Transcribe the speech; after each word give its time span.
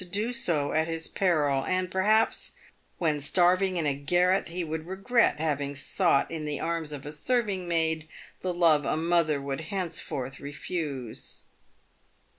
do 0.09 0.33
so 0.33 0.71
at 0.73 0.87
his 0.87 1.07
peril; 1.07 1.63
and, 1.63 1.91
perhaps, 1.91 2.53
when 2.97 3.21
starving 3.21 3.75
in 3.75 3.85
a 3.85 3.93
garret, 3.93 4.47
he 4.47 4.63
would 4.63 4.87
regret 4.87 5.37
having 5.39 5.75
sought 5.75 6.31
in 6.31 6.43
the 6.43 6.59
arms 6.59 6.91
of 6.91 7.05
a 7.05 7.11
serving 7.11 7.67
maid 7.67 8.07
the 8.41 8.51
love 8.51 8.83
a 8.83 8.97
mother 8.97 9.39
would 9.39 9.61
henceforth 9.61 10.39
refuse.' 10.39 11.43